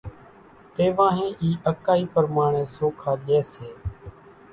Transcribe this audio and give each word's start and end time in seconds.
تيوانۿين 0.75 1.31
اِي 1.41 1.49
اڪائي 1.71 2.03
پرماڻي 2.13 2.63
سوکا 2.75 3.13
لي 3.25 3.39
سي۔ 3.51 3.69